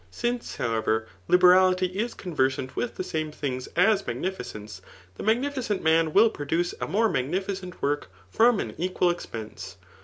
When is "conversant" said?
2.15-2.75